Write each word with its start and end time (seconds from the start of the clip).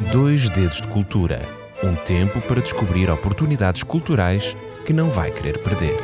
Dois 0.00 0.48
Dedos 0.48 0.80
de 0.80 0.86
Cultura 0.86 1.40
um 1.82 1.94
tempo 1.94 2.40
para 2.40 2.60
descobrir 2.60 3.10
oportunidades 3.10 3.82
culturais 3.82 4.56
que 4.86 4.92
não 4.92 5.10
vai 5.10 5.30
querer 5.30 5.58
perder. 5.58 5.96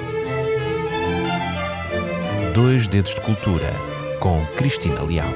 Dois 2.53 2.88
Dedos 2.88 3.15
de 3.15 3.21
Cultura 3.21 3.72
com 4.19 4.45
Cristina 4.57 5.01
Leal. 5.03 5.33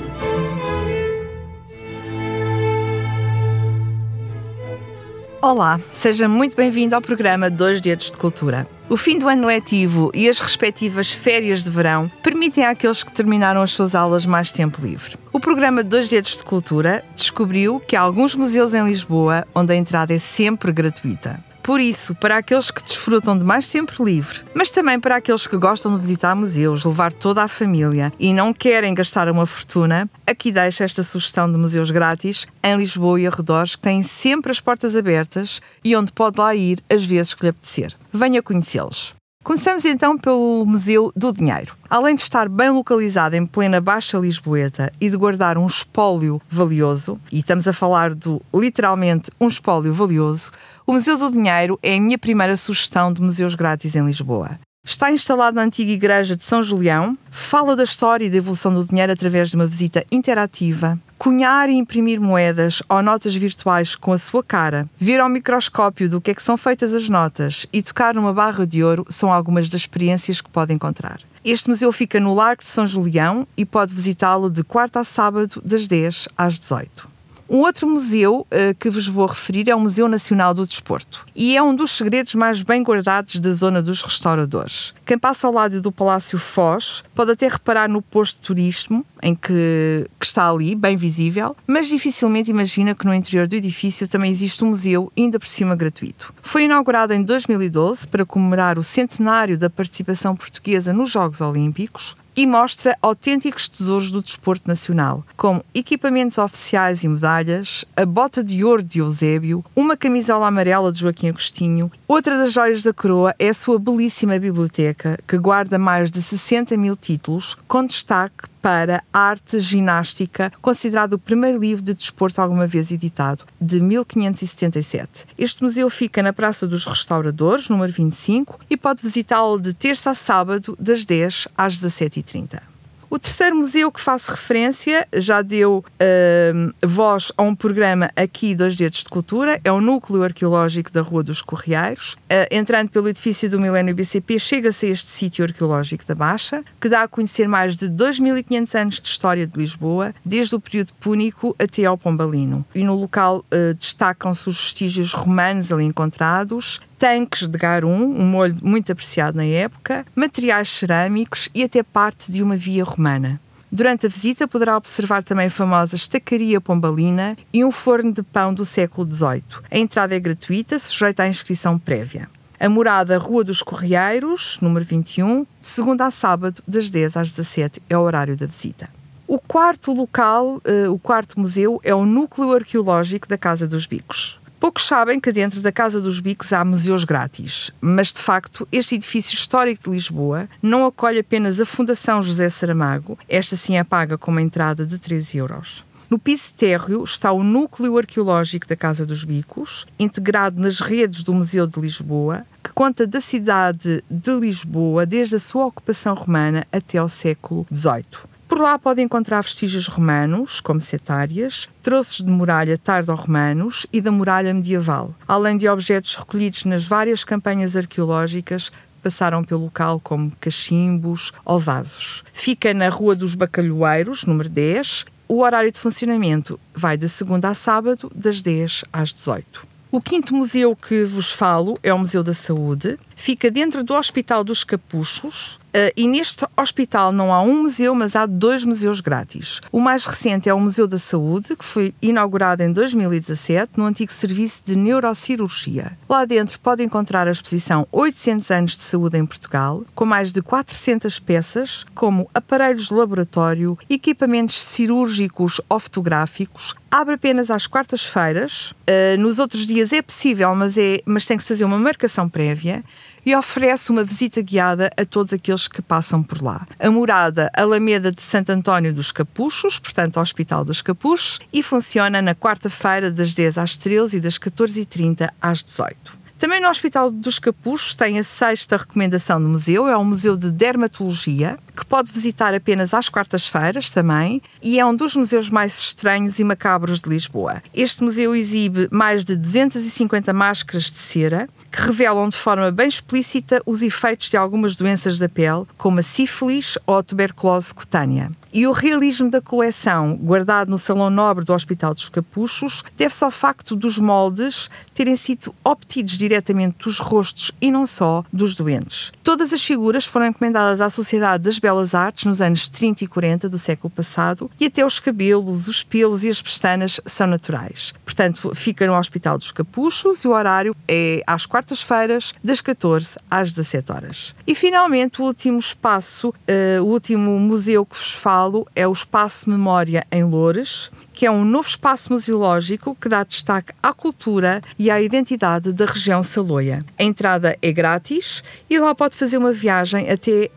Olá, 5.41 5.81
seja 5.93 6.29
muito 6.29 6.57
bem-vindo 6.57 6.97
ao 6.97 7.01
programa 7.01 7.49
Dois 7.49 7.81
Dedos 7.81 8.11
de 8.11 8.19
Cultura. 8.19 8.67
O 8.91 8.97
fim 8.97 9.19
do 9.19 9.29
ano 9.29 9.47
letivo 9.47 10.11
e 10.15 10.31
as 10.31 10.41
respectivas 10.41 11.11
férias 11.11 11.63
de 11.63 11.71
verão 11.71 12.11
permitem 12.23 12.65
àqueles 12.65 13.03
que 13.03 13.13
terminaram 13.13 13.61
as 13.61 13.73
suas 13.73 13.95
aulas 13.95 14.25
mais 14.25 14.51
tempo 14.51 14.81
livre. 14.81 15.15
O 15.31 15.39
programa 15.39 15.85
Dois 15.85 16.09
Dedos 16.09 16.39
de 16.39 16.45
Cultura 16.45 17.05
descobriu 17.15 17.81
que 17.81 17.95
há 17.95 18.01
alguns 18.01 18.35
museus 18.35 18.73
em 18.73 18.83
Lisboa 18.87 19.47
onde 19.55 19.75
a 19.75 19.77
entrada 19.77 20.15
é 20.15 20.19
sempre 20.19 20.73
gratuita. 20.73 21.39
Por 21.69 21.83
isso, 21.83 22.15
para 22.15 22.39
aqueles 22.39 22.71
que 22.71 22.83
desfrutam 22.83 23.39
de 23.39 23.45
mais 23.45 23.69
tempo 23.69 24.03
livre, 24.03 24.41
mas 24.55 24.71
também 24.71 24.99
para 24.99 25.17
aqueles 25.17 25.47
que 25.47 25.59
gostam 25.59 25.93
de 25.93 25.99
visitar 25.99 26.35
museus, 26.35 26.83
levar 26.83 27.13
toda 27.13 27.43
a 27.43 27.47
família 27.47 28.11
e 28.19 28.33
não 28.33 28.55
querem 28.55 28.95
gastar 28.95 29.29
uma 29.29 29.45
fortuna, 29.45 30.09
aqui 30.27 30.51
deixo 30.51 30.83
esta 30.83 31.03
sugestão 31.03 31.53
de 31.53 31.59
museus 31.59 31.91
grátis 31.91 32.47
em 32.65 32.75
Lisboa 32.79 33.21
e 33.21 33.27
arredores 33.27 33.77
que 33.77 33.83
têm 33.83 34.03
sempre 34.03 34.51
as 34.51 34.61
portas 34.61 34.97
abertas 34.97 35.61
e 35.85 35.95
onde 35.95 36.11
pode 36.11 36.41
lá 36.41 36.55
ir 36.55 36.83
as 36.91 37.05
vezes 37.05 37.35
que 37.35 37.43
lhe 37.43 37.51
apetecer. 37.51 37.93
Venha 38.11 38.43
conhecê-los. 38.43 39.15
Começamos 39.49 39.87
então 39.87 40.19
pelo 40.19 40.63
Museu 40.67 41.11
do 41.17 41.33
Dinheiro. 41.33 41.75
Além 41.89 42.15
de 42.15 42.21
estar 42.21 42.51
bem 42.51 42.69
localizado 42.69 43.35
em 43.35 43.47
plena 43.47 43.81
Baixa 43.81 44.19
Lisboeta 44.19 44.93
e 45.01 45.09
de 45.09 45.17
guardar 45.17 45.57
um 45.57 45.67
espólio 45.67 46.39
valioso, 46.51 47.19
e 47.33 47.39
estamos 47.39 47.67
a 47.67 47.73
falar 47.73 48.15
do 48.15 48.43
literalmente 48.53 49.31
um 49.41 49.49
espólio 49.49 49.91
valioso, 49.91 50.51
o 50.87 50.93
Museu 50.93 51.17
do 51.17 51.31
Dinheiro 51.31 51.79
é 51.83 51.97
a 51.97 51.99
minha 51.99 52.19
primeira 52.19 52.59
sugestão 52.59 53.11
de 53.11 53.23
museus 53.23 53.55
grátis 53.55 53.97
em 53.97 54.05
Lisboa. 54.05 54.61
Está 54.85 55.11
instalado 55.11 55.57
na 55.57 55.63
antiga 55.63 55.93
igreja 55.93 56.37
de 56.37 56.45
São 56.45 56.63
Julião, 56.63 57.17
fala 57.31 57.75
da 57.75 57.85
história 57.85 58.27
e 58.27 58.31
da 58.31 58.37
evolução 58.37 58.75
do 58.75 58.85
dinheiro 58.85 59.13
através 59.13 59.49
de 59.49 59.57
uma 59.57 59.67
visita 59.67 60.05
interativa, 60.13 60.99
cunhar 61.19 61.69
e 61.69 61.75
imprimir 61.75 62.21
moedas 62.21 62.81
ou 62.89 63.03
notas 63.03 63.35
virtuais 63.35 63.97
com 63.97 64.13
a 64.13 64.19
sua 64.19 64.43
cara, 64.43 64.89
ver 64.97 65.19
ao 65.19 65.29
microscópio 65.29 66.09
do 66.09 66.21
que 66.21 66.31
é 66.31 66.35
que 66.35 66.43
são 66.43 66.57
feitas 66.57 66.95
as 66.95 67.09
notas 67.09 67.67
e 67.73 67.83
tocar 67.83 68.15
numa 68.15 68.33
barra 68.33 68.65
de 68.65 68.85
ouro 68.85 69.05
são 69.09 69.33
algumas 69.33 69.69
das 69.69 69.81
experiências 69.81 70.41
que 70.41 70.49
pode 70.49 70.73
encontrar. 70.73 71.19
Este 71.45 71.69
museu 71.69 71.91
fica 71.91 72.21
no 72.21 72.35
Largo 72.35 72.63
de 72.63 72.69
São 72.69 72.87
Julião 72.87 73.47
e 73.57 73.65
pode 73.65 73.93
visitá-lo 73.93 74.49
de 74.49 74.63
quarta 74.63 75.01
a 75.01 75.05
sábado, 75.05 75.61
das 75.65 75.89
10 75.89 76.29
às 76.37 76.59
18. 76.59 77.18
Um 77.49 77.61
outro 77.61 77.89
museu 77.89 78.41
uh, 78.41 78.75
que 78.79 78.91
vos 78.91 79.09
vou 79.09 79.25
referir 79.25 79.71
é 79.71 79.75
o 79.75 79.81
Museu 79.81 80.07
Nacional 80.07 80.53
do 80.53 80.67
Desporto 80.67 81.27
e 81.35 81.57
é 81.57 81.63
um 81.63 81.75
dos 81.75 81.93
segredos 81.93 82.35
mais 82.35 82.61
bem 82.63 82.83
guardados 82.83 83.37
da 83.37 83.51
zona 83.53 83.81
dos 83.81 84.03
restauradores. 84.03 84.93
Quem 85.07 85.19
passa 85.19 85.47
ao 85.47 85.53
lado 85.55 85.81
do 85.81 85.91
Palácio 85.91 86.39
Foz 86.39 87.03
pode 87.15 87.31
até 87.31 87.49
reparar 87.49 87.89
no 87.89 88.03
posto 88.03 88.37
de 88.37 88.43
turismo 88.43 89.05
em 89.23 89.35
que, 89.35 90.07
que, 90.21 90.27
está 90.27 90.51
ali, 90.51 90.75
bem 90.75 90.95
visível, 90.97 91.57
mas 91.67 91.89
dificilmente 91.89 92.51
imagina 92.51 92.95
que 92.95 93.07
no 93.07 93.15
interior 93.15 93.49
do 93.49 93.57
edifício 93.57 94.07
também 94.07 94.31
existe 94.31 94.63
um 94.63 94.69
museu, 94.69 95.11
ainda 95.17 95.39
por 95.39 95.49
cima 95.49 95.75
gratuito. 95.75 96.35
Foi 96.43 96.65
inaugurado 96.65 97.15
em 97.15 97.23
2012 97.23 98.07
para 98.09 98.27
comemorar 98.27 98.79
o 98.79 98.83
centenário 98.83 99.57
da 99.57 99.71
participação 99.71 100.37
portuguesa 100.37 100.93
nos 100.93 101.11
Jogos 101.11 101.41
Olímpicos 101.41 102.15
e 102.39 102.47
mostra 102.47 102.97
autênticos 103.03 103.69
tesouros 103.69 104.13
do 104.13 104.23
desporto 104.23 104.69
nacional, 104.69 105.25
como 105.37 105.65
equipamentos 105.75 106.39
oficiais 106.39 107.03
e 107.03 107.09
medalhas, 107.09 107.85
a 107.97 108.07
bota 108.07 108.45
de 108.45 108.63
ouro 108.63 108.81
de 108.81 109.01
Eusébio, 109.01 109.65
uma 109.75 109.97
camisola 109.97 110.47
amarela 110.47 110.93
de 110.93 111.01
Joaquim 111.01 111.31
Agostinho. 111.31 111.91
Outra 112.07 112.39
das 112.39 112.53
joias 112.53 112.85
da 112.85 112.93
coroa 112.93 113.35
é 113.41 113.49
a 113.49 113.55
sua 113.55 113.77
belíssima 113.77 114.39
biblioteca, 114.39 115.19
que 115.27 115.37
guarda 115.37 115.81
mais 115.81 116.13
de 116.13 116.23
60 116.23 116.77
mil 116.77 116.95
títulos, 116.95 117.57
com 117.67 117.85
destaque 117.85 118.47
para 118.61 119.03
Arte 119.13 119.59
Ginástica, 119.61 120.53
considerado 120.61 121.15
o 121.15 121.19
primeiro 121.19 121.59
livro 121.59 121.85
de 121.85 121.95
desporto 121.95 122.41
alguma 122.41 122.67
vez 122.67 122.91
editado, 122.91 123.45
de 123.61 123.81
1577. 123.81 125.27
Este 125.37 125.63
museu 125.63 125.89
fica 125.91 126.23
na 126.23 126.33
Praça 126.33 126.67
dos 126.67 126.87
Restauradores, 126.87 127.69
número 127.69 127.93
25, 127.93 128.59
e 128.69 128.77
pode 128.77 129.03
visitá-lo 129.03 129.59
de 129.59 129.73
terça 129.73 130.11
a 130.11 130.15
sábado, 130.15 130.77
das 130.79 131.05
10 131.05 131.49
às 131.57 131.79
17h30. 131.79 132.78
O 133.11 133.19
terceiro 133.19 133.57
museu 133.57 133.91
que 133.91 134.01
faço 134.01 134.31
referência 134.31 135.09
já 135.15 135.41
deu 135.41 135.83
uh, 135.83 136.87
voz 136.87 137.33
a 137.39 137.43
um 137.43 137.55
programa 137.55 138.11
aqui 138.15 138.55
Dois 138.55 138.77
Dedos 138.77 139.03
de 139.03 139.09
Cultura, 139.09 139.59
é 139.65 139.73
o 139.73 139.81
Núcleo 139.81 140.23
Arqueológico 140.23 140.93
da 140.93 141.01
Rua 141.01 141.23
dos 141.23 141.41
Correeiros. 141.41 142.13
Uh, 142.13 142.45
entrando 142.51 142.91
pelo 142.91 143.09
edifício 143.09 143.49
do 143.49 143.59
Milênio 143.59 143.95
BCP, 143.95 144.39
chega-se 144.39 144.87
a 144.87 144.91
este 144.91 145.11
sítio 145.11 145.43
arqueológico 145.43 146.05
da 146.07 146.15
Baixa, 146.15 146.63
que 146.79 146.91
dá 146.91 147.05
a 147.05 147.09
conhecer 147.09 147.49
mais 147.49 147.79
de 147.79 147.89
2.500 147.89 148.79
anos 148.79 149.01
de 149.01 149.09
história 149.09 149.47
de 149.47 149.59
Lisboa, 149.59 150.15
desde 150.23 150.55
o 150.55 150.61
período 150.61 150.93
púnico 151.01 151.57
até 151.59 151.87
ao 151.87 151.97
Pombalino. 151.97 152.63
E 152.75 152.85
no 152.85 152.95
local 152.95 153.39
uh, 153.39 153.73
destacam-se 153.73 154.51
os 154.51 154.61
vestígios 154.61 155.15
romanos 155.15 155.73
ali 155.73 155.85
encontrados, 155.85 156.79
tanques 156.99 157.47
de 157.47 157.57
garum, 157.57 158.15
um 158.19 158.27
molho 158.27 158.57
muito 158.63 158.91
apreciado 158.91 159.37
na 159.37 159.45
época, 159.45 160.05
materiais 160.15 160.69
cerâmicos 160.69 161.49
e 161.55 161.63
até 161.63 161.83
parte 161.83 162.33
de 162.33 162.43
uma 162.43 162.57
via 162.57 162.83
romana. 162.83 163.41
Durante 163.71 164.07
a 164.07 164.09
visita 164.09 164.49
poderá 164.49 164.77
observar 164.77 165.23
também 165.23 165.47
a 165.47 165.51
famosa 165.51 165.95
estacaria 165.95 166.61
pombalina 166.61 167.37
e 167.53 167.65
um 167.65 167.71
forno 167.71 168.13
de 168.13 168.23
pão 168.23 168.53
do 168.53 168.65
século 168.65 169.09
XVIII. 169.09 169.45
A 169.71 169.79
entrada 169.79 170.17
é 170.17 170.21
gratuita, 170.21 170.79
sujeita 170.79 171.23
à 171.23 171.29
inscrição 171.29 171.79
prévia. 171.79 172.29
A 172.59 172.69
morada 172.69 173.19
Rua 173.19 173.45
dos 173.45 173.63
Correieiros, 173.63 174.59
número 174.61 174.85
21, 174.85 175.43
de 175.43 175.67
segunda 175.67 176.07
a 176.07 176.11
sábado, 176.11 176.61
das 176.67 176.91
10 176.91 177.17
às 177.17 177.31
17, 177.31 177.81
é 177.89 177.97
o 177.97 178.01
horário 178.01 178.37
da 178.37 178.47
visita. 178.47 178.89
O 179.29 179.39
quarto 179.39 179.93
local, 179.93 180.57
uh, 180.57 180.91
o 180.91 180.99
quarto 180.99 181.39
museu, 181.39 181.79
é 181.85 181.95
o 181.95 182.07
Núcleo 182.07 182.55
Arqueológico 182.55 183.29
da 183.29 183.37
Casa 183.37 183.69
dos 183.69 183.85
Bicos. 183.87 184.41
Poucos 184.61 184.87
sabem 184.87 185.21
que 185.21 185.31
dentro 185.31 185.61
da 185.61 185.71
Casa 185.71 186.01
dos 186.01 186.19
Bicos 186.19 186.53
há 186.53 186.65
museus 186.65 187.05
grátis, 187.05 187.71
mas 187.81 188.13
de 188.13 188.21
facto 188.21 188.67
este 188.73 188.97
edifício 188.97 189.33
histórico 189.33 189.85
de 189.85 189.91
Lisboa 189.91 190.49
não 190.61 190.85
acolhe 190.85 191.21
apenas 191.21 191.61
a 191.61 191.65
Fundação 191.65 192.21
José 192.21 192.51
Saramago, 192.51 193.17
esta 193.29 193.55
sim 193.55 193.77
é 193.77 193.85
paga 193.85 194.19
com 194.19 194.33
uma 194.33 194.43
entrada 194.43 194.85
de 194.85 194.99
13 194.99 195.39
euros. 195.39 195.87
No 196.11 196.19
piso 196.19 196.53
térreo 196.57 197.05
está 197.05 197.31
o 197.31 197.45
núcleo 197.45 197.97
arqueológico 197.97 198.67
da 198.67 198.75
Casa 198.75 199.07
dos 199.07 199.23
Bicos, 199.23 199.87
integrado 199.97 200.61
nas 200.61 200.81
redes 200.81 201.23
do 201.23 201.33
Museu 201.33 201.65
de 201.65 201.81
Lisboa, 201.81 202.45
que 202.65 202.73
conta 202.73 203.07
da 203.07 203.21
cidade 203.21 204.03
de 204.11 204.31
Lisboa 204.33 205.07
desde 205.07 205.37
a 205.37 205.39
sua 205.39 205.67
ocupação 205.67 206.15
romana 206.15 206.67
até 206.73 206.99
ao 206.99 207.09
século 207.09 207.65
XVIII. 207.73 208.38
Por 208.59 208.65
lá 208.65 208.77
pode 208.77 209.01
encontrar 209.01 209.41
vestígios 209.41 209.87
romanos, 209.87 210.61
como 210.61 210.81
setárias, 210.81 211.69
troços 211.81 212.27
de 212.27 212.33
muralha 212.33 212.77
tardo-romanos 212.77 213.87
e 213.93 214.01
da 214.01 214.11
muralha 214.11 214.53
medieval, 214.53 215.15
além 215.29 215.57
de 215.57 215.69
objetos 215.69 216.17
recolhidos 216.17 216.65
nas 216.65 216.85
várias 216.85 217.23
campanhas 217.23 217.77
arqueológicas 217.77 218.73
passaram 219.01 219.45
pelo 219.45 219.61
local 219.61 220.01
como 220.01 220.33
cachimbos 220.41 221.33
ou 221.45 221.61
vasos. 221.61 222.25
Fica 222.33 222.75
na 222.75 222.89
Rua 222.89 223.15
dos 223.15 223.37
Bacalhoeiros, 223.37 224.25
número 224.25 224.49
10. 224.49 225.05
O 225.29 225.43
horário 225.43 225.71
de 225.71 225.79
funcionamento 225.79 226.59
vai 226.75 226.97
de 226.97 227.09
segunda 227.09 227.51
a 227.51 227.55
sábado, 227.55 228.11
das 228.13 228.43
10 228.43 228.87
às 228.93 229.13
18. 229.13 229.69
O 229.89 230.03
quinto 230.03 230.35
museu 230.35 230.75
que 230.75 231.05
vos 231.05 231.31
falo 231.31 231.79
é 231.81 231.95
o 231.95 231.99
Museu 231.99 232.25
da 232.25 232.35
Saúde. 232.35 232.99
Fica 233.19 233.51
dentro 233.51 233.83
do 233.83 233.95
Hospital 233.95 234.45
dos 234.45 234.63
Capuchos, 234.63 235.59
Uh, 235.69 235.93
e 235.95 236.09
neste 236.09 236.47
hospital 236.57 237.13
não 237.13 237.33
há 237.33 237.43
um 237.43 237.63
museu, 237.63 237.95
mas 237.95 238.17
há 238.17 238.25
dois 238.25 238.65
museus 238.65 239.01
grátis. 239.01 239.61
O 239.71 239.79
mais 239.79 240.07
recente 240.07 240.49
é 240.49 240.55
o 240.55 240.59
Museu 240.59 240.89
da 240.89 240.97
Saúde, 240.97 241.55
que 241.55 241.65
foi 241.65 241.95
inaugurado 242.01 242.63
em 242.63 242.73
2017 242.73 243.73
no 243.77 243.85
antigo 243.85 244.11
Serviço 244.11 244.63
de 244.65 244.75
Neurocirurgia. 244.75 245.97
Lá 246.09 246.25
dentro 246.25 246.59
pode 246.61 246.83
encontrar 246.83 247.29
a 247.29 247.31
exposição 247.31 247.87
800 247.93 248.51
anos 248.51 248.77
de 248.79 248.83
saúde 248.83 249.19
em 249.19 249.27
Portugal, 249.27 249.85
com 249.95 250.07
mais 250.07 250.33
de 250.33 250.41
400 250.41 251.19
peças, 251.19 251.85
como 251.95 252.29
aparelhos 252.33 252.87
de 252.87 252.95
laboratório, 252.95 253.79
equipamentos 253.91 254.59
cirúrgicos 254.59 255.61
ou 255.69 255.79
fotográficos. 255.79 256.75
Abre 256.91 257.17
apenas 257.17 257.51
às 257.51 257.67
quartas-feiras. 257.67 258.71
Uh, 258.71 259.19
nos 259.19 259.39
outros 259.39 259.67
dias 259.67 259.93
é 259.93 260.01
possível, 260.01 260.55
mas, 260.55 260.79
é, 260.79 261.03
mas 261.05 261.27
tem 261.27 261.37
que 261.37 261.43
se 261.43 261.51
fazer 261.51 261.67
uma 261.67 261.79
marcação 261.79 262.27
prévia 262.27 262.83
e 263.25 263.35
oferece 263.35 263.91
uma 263.91 264.05
visita 264.05 264.41
guiada 264.41 264.91
a 264.97 265.05
todos 265.05 265.33
aqueles 265.33 265.69
que 265.69 265.83
passam 265.83 266.23
por 266.23 266.43
lá. 266.43 266.67
A 266.79 266.91
morada 266.91 267.51
Alameda 267.55 268.11
de 268.11 268.23
Santo 268.23 268.51
António 268.51 268.93
dos 268.93 269.13
Capuchos, 269.13 269.79
portanto, 269.79 270.21
Hospital 270.21 270.65
dos 270.65 270.83
Capuchos, 270.83 271.39
e 271.53 271.63
funciona 271.63 272.23
na 272.23 272.35
quarta-feira 272.35 273.11
das 273.11 273.35
10 273.35 273.59
às 273.59 273.77
13 273.77 274.17
e 274.17 274.21
das 274.21 274.39
14h30 274.39 275.29
às 275.41 275.63
18 275.63 276.19
também 276.39 276.61
no 276.61 276.69
Hospital 276.69 277.11
dos 277.11 277.41
Capuchos 277.41 277.97
tem 277.97 278.17
a 278.17 278.23
sexta 278.23 278.77
recomendação 278.77 279.43
do 279.43 279.49
museu, 279.49 279.89
é 279.89 279.97
o 279.97 280.05
Museu 280.05 280.37
de 280.37 280.53
Dermatologia, 280.53 281.59
que 281.79 281.87
pode 281.87 282.11
visitar 282.11 282.53
apenas 282.53 282.93
às 282.93 283.09
quartas-feiras 283.09 283.89
também, 283.89 284.43
e 284.61 284.81
é 284.81 284.85
um 284.85 284.95
dos 284.95 285.15
museus 285.15 285.49
mais 285.49 285.79
estranhos 285.79 286.41
e 286.41 286.45
macabros 286.45 287.01
de 287.01 287.09
Lisboa. 287.09 287.63
Este 287.73 288.03
museu 288.03 288.35
exibe 288.35 288.89
mais 288.91 289.25
de 289.25 289.37
250 289.37 290.33
máscaras 290.33 290.91
de 290.91 290.99
cera 290.99 291.49
que 291.71 291.83
revelam 291.83 292.29
de 292.29 292.37
forma 292.37 292.73
bem 292.73 292.89
explícita 292.89 293.63
os 293.65 293.83
efeitos 293.83 294.29
de 294.29 294.37
algumas 294.37 294.75
doenças 294.75 295.19
da 295.19 295.29
pele, 295.29 295.65
como 295.77 296.01
a 296.01 296.03
sífilis 296.03 296.77
ou 296.85 296.97
a 296.97 297.03
tuberculose 297.03 297.73
cutânea. 297.73 298.33
E 298.53 298.67
o 298.67 298.73
realismo 298.73 299.31
da 299.31 299.43
coleção, 299.43 300.17
guardado 300.17 300.71
no 300.71 300.79
Salão 300.79 301.11
Nobre 301.11 301.45
do 301.45 301.53
Hospital 301.53 301.93
dos 301.93 302.09
Capuchos, 302.09 302.83
deve-se 302.97 303.23
ao 303.23 303.31
facto 303.31 303.77
dos 303.77 303.99
moldes 303.99 304.71
terem 304.95 305.17
sido 305.17 305.55
obtidos 305.63 306.17
diretamente 306.17 306.79
dos 306.79 306.99
rostos 306.99 307.53
e 307.61 307.71
não 307.71 307.87
só 307.87 308.25
dos 308.33 308.57
doentes. 308.57 309.13
Todas 309.23 309.53
as 309.53 309.63
figuras 309.63 310.07
foram 310.07 310.27
encomendadas 310.27 310.81
à 310.81 310.89
Sociedade 310.89 311.45
das 311.45 311.59
Artes 311.95 312.25
nos 312.25 312.41
anos 312.41 312.69
30 312.69 313.05
e 313.05 313.07
40 313.07 313.49
do 313.49 313.59
século 313.59 313.91
passado 313.91 314.51
e 314.59 314.67
até 314.67 314.85
os 314.85 314.99
cabelos, 314.99 315.69
os 315.69 315.83
pelos 315.83 316.25
e 316.25 316.29
as 316.29 316.41
pestanas 316.41 317.01
são 317.07 317.27
naturais. 317.27 317.93
Portanto, 318.05 318.53
fica 318.55 318.87
no 318.87 318.95
Hospital 318.95 319.37
dos 319.37 319.53
Capuchos 319.53 320.25
e 320.25 320.29
o 320.29 320.33
horário 320.33 320.75
é 320.87 321.23
às 321.27 321.47
quartas-feiras, 321.47 322.35
das 322.43 322.61
14 322.61 323.17
às 323.31 323.53
17 323.53 323.93
horas. 323.93 324.35
E 324.47 324.55
finalmente, 324.55 325.21
o 325.21 325.25
último 325.25 325.59
espaço, 325.59 326.29
uh, 326.29 326.83
o 326.83 326.87
último 326.87 327.39
museu 327.39 327.85
que 327.85 327.97
vos 327.97 328.13
falo 328.13 328.67
é 328.75 328.87
o 328.87 328.93
Espaço 328.93 329.51
Memória 329.51 330.05
em 330.11 330.25
Loures, 330.25 330.91
que 331.19 331.27
é 331.27 331.31
um 331.31 331.45
novo 331.45 331.67
espaço 331.67 332.13
museológico 332.13 332.95
que 332.95 333.09
dá 333.09 333.25
destaque 333.25 333.73
à 333.83 333.93
cultura 333.93 334.61
e 334.79 334.89
à 334.89 335.03
identidade 335.03 335.73
da 335.73 335.85
região 335.85 336.23
Saloia. 336.23 336.85
A 336.97 337.03
entrada 337.03 337.59
é 337.61 337.73
grátis 337.73 338.43
e 338.71 338.79
lá 338.79 338.95
pode 338.95 339.17
fazer 339.17 339.37
uma 339.37 339.51
viagem 339.51 340.09
até 340.09 340.49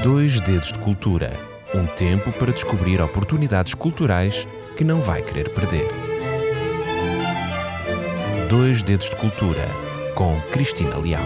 Dois 0.06 0.40
Dedos 0.40 0.72
de 0.72 0.78
Cultura 0.78 1.34
um 1.74 1.88
tempo 1.88 2.31
para 2.34 2.52
descobrir 2.52 3.02
oportunidades 3.02 3.74
culturais 3.74 4.48
que 4.78 4.84
não 4.84 5.02
vai 5.02 5.24
querer 5.24 5.50
perder. 5.50 5.88
Dois 8.48 8.84
Dedos 8.84 9.10
de 9.10 9.16
Cultura 9.16 9.68
com 10.13 10.40
Cristina 10.52 10.96
Leal. 11.00 11.24